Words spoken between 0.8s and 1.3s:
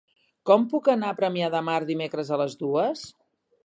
anar a